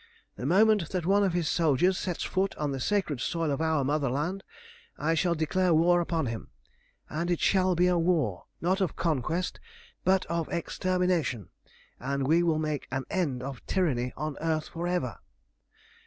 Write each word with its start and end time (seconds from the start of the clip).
The 0.35 0.47
moment 0.47 0.89
that 0.89 1.05
one 1.05 1.23
of 1.23 1.33
his 1.33 1.47
soldiers 1.47 1.95
sets 1.95 2.23
foot 2.23 2.55
on 2.55 2.71
the 2.71 2.79
sacred 2.79 3.21
soil 3.21 3.51
of 3.51 3.61
our 3.61 3.83
motherland 3.83 4.43
I 4.97 5.13
shall 5.13 5.35
declare 5.35 5.75
war 5.75 6.01
upon 6.01 6.25
him, 6.25 6.49
and 7.07 7.29
it 7.29 7.39
shall 7.39 7.75
be 7.75 7.85
a 7.85 7.99
war, 7.99 8.45
not 8.61 8.81
of 8.81 8.95
conquest, 8.95 9.59
but 10.03 10.25
of 10.25 10.49
extermination, 10.51 11.49
and 11.99 12.25
we 12.27 12.41
will 12.41 12.57
make 12.57 12.87
an 12.91 13.05
end 13.11 13.43
of 13.43 13.63
tyranny 13.67 14.11
on 14.17 14.37
earth 14.41 14.69
for 14.69 14.87
ever. 14.87 15.19